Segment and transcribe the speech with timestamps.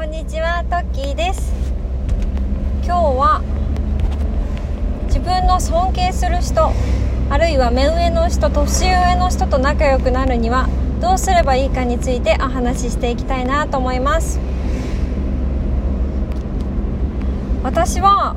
[0.00, 1.52] こんにちは、トッキーです。
[2.82, 3.42] 今日は
[5.08, 6.72] 自分の尊敬する人、
[7.28, 10.70] あるいは目上の人、年上の人と仲良くなるには
[11.02, 14.40] どうすればいいかについてお話ししていきたいなと思います。
[17.62, 18.34] 私は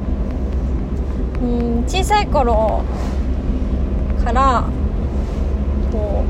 [1.42, 2.84] うん小さい頃
[4.26, 4.66] から
[5.94, 6.26] こ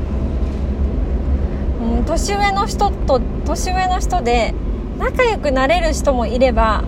[1.82, 4.54] う、うん、年上の人と年上の人で
[4.98, 6.84] 仲良くなれる人もいれば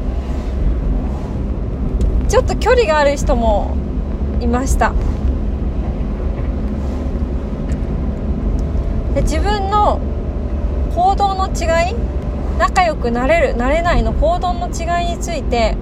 [2.28, 3.76] ちょっと距離がある人も
[4.40, 4.92] いました。
[9.14, 9.98] で自分の
[10.94, 11.94] 行動の違い
[12.58, 15.76] 仲良くなれるなれないの行動の違いについて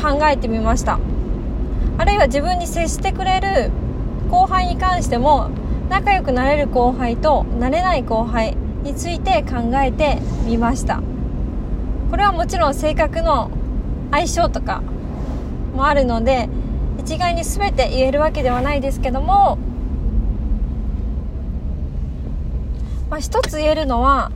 [0.00, 0.98] 考えてみました。
[1.98, 3.70] あるいは自分に接してくれる
[4.30, 5.50] 後輩に関しても
[5.88, 11.02] 仲良くなれる後輩となれない後輩について考えてみました。
[12.10, 13.50] これはもちろん性格の
[14.10, 14.82] 相性とか
[15.74, 16.48] もあるので
[16.98, 19.56] 一概に全て言えるわけではないですけども、
[23.08, 24.30] まあ、一つ言えるのは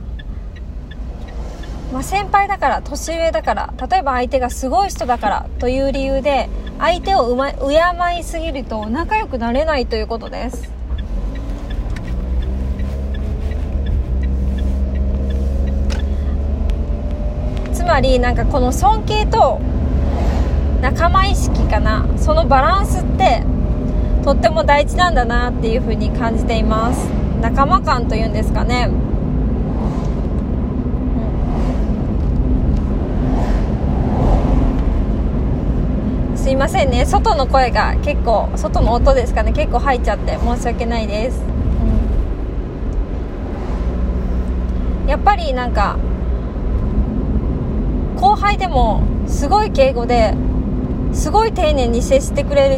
[1.93, 10.69] まあ、先輩だから年上だから例えば相手がすごい人だからという理由で相手をうま敬いすぎると仲良くなれないということです
[17.73, 19.59] つまりなんかこの尊敬と
[20.81, 22.05] 仲間意識かな。
[22.15, 23.41] そのバランスって
[24.23, 27.07] とっても大事なんだなっていうふうに感じています。
[27.41, 28.91] 仲間感というんですかね。
[36.35, 37.03] すいませんね。
[37.03, 39.53] 外の声が結構外の音ですかね。
[39.53, 41.41] 結構入っちゃって申し訳ないです、
[45.03, 45.97] うん、やっぱりなんか
[48.17, 50.33] 後輩でもすごい敬語で
[51.13, 52.77] すごい丁寧に接してくれる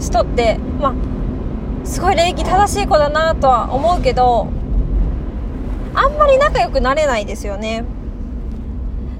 [0.00, 4.48] 人ってまあすごい礼儀正しい子だなとは思うけど
[5.94, 7.84] あんまり仲良くなれないですよね。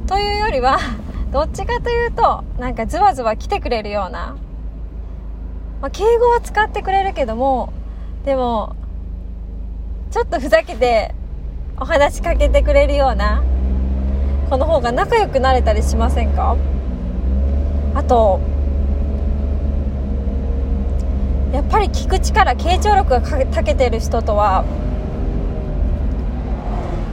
[0.08, 0.78] というよりは
[1.32, 4.36] どっちかというとなんかズワズワ来てくれるような、
[5.80, 7.72] まあ、敬語は使ってくれるけども
[8.24, 8.76] でも
[10.10, 11.14] ちょっとふざけて
[11.80, 13.42] お話しかけてくれるような
[14.50, 16.56] この方が仲良くなれたりしませんか？
[17.94, 18.40] あと
[21.52, 24.64] やっぱり聞く力傾聴力がたけてる人とは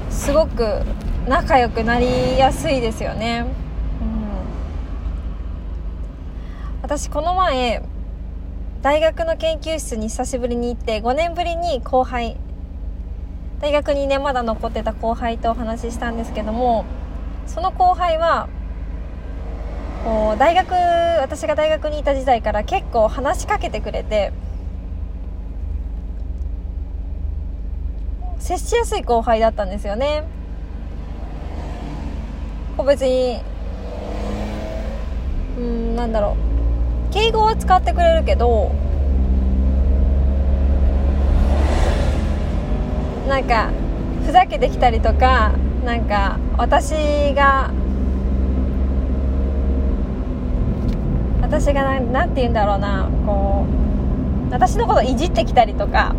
[0.10, 0.82] すごく
[1.28, 3.46] 仲良くなりやすいですよね。
[6.82, 7.84] 私この前
[8.82, 12.38] 大学の研究室に久しぶりに行って5年ぶりに後輩
[13.62, 16.86] 大学にねまだ残ってた後輩とお話ししたんですけども
[17.54, 18.48] その後輩は
[20.06, 20.72] こう大学
[21.20, 24.32] 私が大学にいた時代から結構話しかけてくれて
[28.40, 30.24] 接しやすい後輩だったんですよね。
[32.78, 33.42] こう別に
[35.58, 36.38] うんなんだろ
[37.10, 37.14] う。
[37.14, 38.72] 敬語は使ってくれるけど
[43.28, 43.72] なんか
[44.26, 45.52] ふざけてきたりとか
[45.86, 46.92] なんか私
[47.34, 47.72] が
[51.42, 53.66] 私が何て言うんだろうなこ
[54.50, 56.16] う私のこといじってきたりとか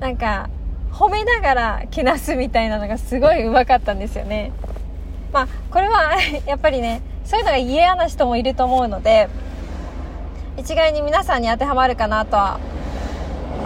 [0.00, 0.50] なんか
[0.92, 4.52] 褒めながらけなすみたいなのがすごいうまかったんですよね。
[5.32, 6.14] まあこれは
[6.46, 9.28] やっぱりねそういうのが嫌な人もいると思うので
[10.56, 12.58] 一概に皆さんに当てはまるかなとは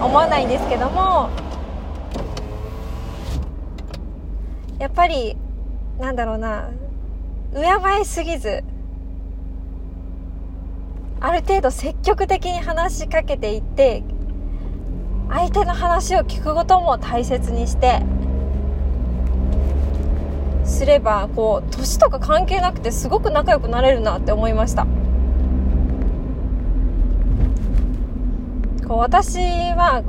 [0.00, 1.28] 思わないんですけども
[4.78, 5.36] やっぱり
[5.98, 6.70] なんだろうな
[7.52, 8.64] 敬いすぎず
[11.20, 14.02] ある程度積極的に話しかけていって
[15.28, 18.00] 相手の話を聞くことも大切にして
[20.64, 24.86] すればこう年とか関係なくてすごく仲良くなれるなって思いました。
[28.90, 30.02] こう私は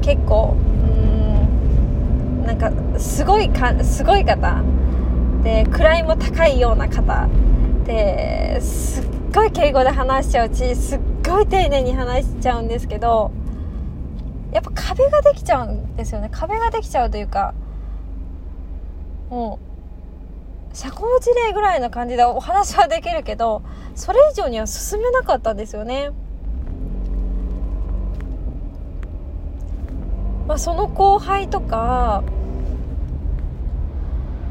[0.00, 2.70] 結構うんなんか
[3.00, 4.62] すごいかすごい方。
[5.42, 7.26] で位も高いような方。
[7.84, 9.04] ですっ
[9.34, 13.32] ごい敬語で話しちゃうしすっごい丁寧に話しちゃうんですけど
[14.52, 16.28] やっぱ壁ができちゃうんですよね。
[16.30, 17.54] 壁ができちゃうというか
[19.30, 19.65] もう
[20.76, 23.62] 社交辞令ぐらいの感じでお話はできるけど
[23.94, 26.10] それ以上には進めなかったんですよね。
[30.46, 32.22] まあ、その後輩とか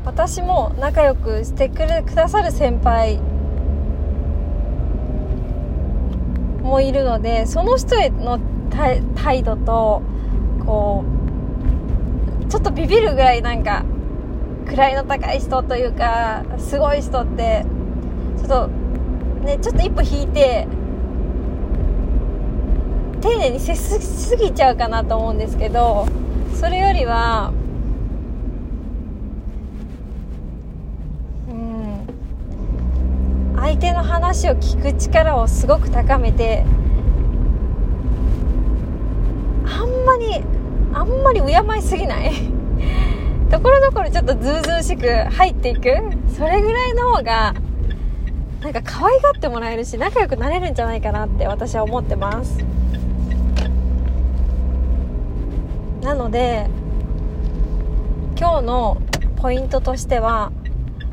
[0.03, 3.19] 私も仲良くしてくれくださる先輩
[6.63, 8.39] もいるのでその人への
[8.71, 10.01] 態度と
[10.65, 11.05] こ
[12.41, 13.85] うちょっとビビるぐらいなんか
[14.73, 17.65] 位の高い人というかすごい人って
[18.37, 18.67] ちょっと
[19.45, 20.67] ねちょっと一歩引いて
[23.21, 26.07] 丁寧に接しすぎちゃうかなと思うんですけど
[26.53, 27.51] それよりは
[31.49, 32.05] うん
[33.57, 36.65] 相手の話を聞く力をすごく高めて
[39.65, 40.43] あんまり
[40.93, 42.31] あんまり敬いすぎない？
[43.55, 45.83] ところどころちょっとずうずうしく入っていく。
[46.37, 47.55] それぐらいの方が
[48.59, 52.57] なんか可愛がってもらえるし仲良くなれるんじゃないかなって私は思ってます。
[56.01, 56.67] なので
[58.37, 58.97] 今日の
[59.37, 60.51] ポイントとしては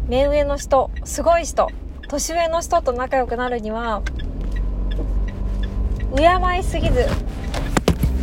[0.09, 1.69] 目上の人すごい人
[2.09, 4.03] 年上の人と仲良くなるには
[6.17, 7.07] 敬いすぎず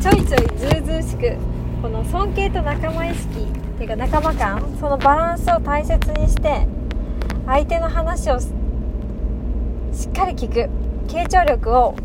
[0.01, 1.37] ちょいちょいずうずうしく
[1.81, 6.67] この尊敬と仲間意識ていうか仲間感そのバランスを大切にして
[7.45, 8.49] 相手の話をし
[10.07, 10.69] っかり聞く。
[11.07, 11.95] 傾聴力を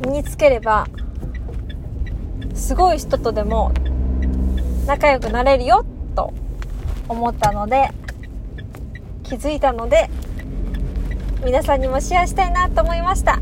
[0.00, 0.88] 身につければ
[2.54, 3.70] すごい人とでも
[4.84, 5.84] 仲良くなれるよ
[6.16, 6.32] と
[7.08, 7.90] 思ったので
[9.22, 10.10] 気づいたので
[11.44, 13.38] 皆さんにもシェアしたいなと思いました。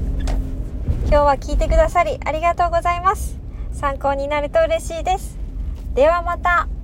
[1.06, 3.38] 今日は聞いてくださりありがとうございます。
[3.72, 5.39] 参考になると嬉しいです。
[5.94, 6.80] ではまた。